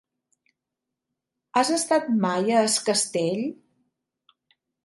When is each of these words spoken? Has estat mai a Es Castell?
Has 1.61 1.71
estat 1.77 2.09
mai 2.25 2.51
a 2.57 2.65
Es 2.71 2.79
Castell? 2.89 3.47